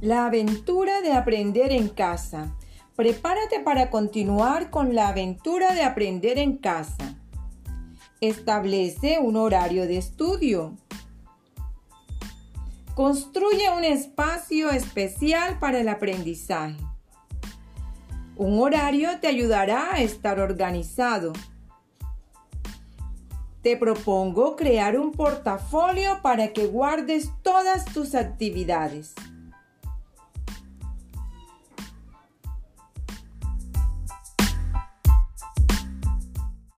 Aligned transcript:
La 0.00 0.24
aventura 0.24 1.02
de 1.02 1.12
aprender 1.12 1.72
en 1.72 1.90
casa. 1.90 2.56
Prepárate 2.96 3.60
para 3.60 3.90
continuar 3.90 4.70
con 4.70 4.94
la 4.94 5.08
aventura 5.08 5.74
de 5.74 5.82
aprender 5.82 6.38
en 6.38 6.56
casa. 6.56 7.16
Establece 8.22 9.18
un 9.18 9.36
horario 9.36 9.86
de 9.86 9.98
estudio. 9.98 10.74
Construye 12.94 13.70
un 13.76 13.84
espacio 13.84 14.70
especial 14.70 15.58
para 15.58 15.80
el 15.80 15.88
aprendizaje. 15.90 16.78
Un 18.36 18.58
horario 18.58 19.20
te 19.20 19.26
ayudará 19.26 19.92
a 19.92 20.00
estar 20.00 20.40
organizado. 20.40 21.34
Te 23.60 23.76
propongo 23.76 24.56
crear 24.56 24.98
un 24.98 25.12
portafolio 25.12 26.22
para 26.22 26.54
que 26.54 26.66
guardes 26.66 27.28
todas 27.42 27.84
tus 27.84 28.14
actividades. 28.14 29.14